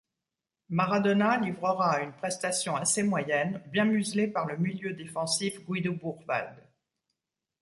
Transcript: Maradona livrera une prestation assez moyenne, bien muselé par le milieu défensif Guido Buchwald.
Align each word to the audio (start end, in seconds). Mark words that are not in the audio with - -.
Maradona 0.69 1.37
livrera 1.37 2.01
une 2.01 2.11
prestation 2.13 2.75
assez 2.75 3.03
moyenne, 3.03 3.61
bien 3.67 3.85
muselé 3.85 4.25
par 4.25 4.47
le 4.47 4.57
milieu 4.57 4.93
défensif 4.93 5.63
Guido 5.69 5.93
Buchwald. 5.93 6.57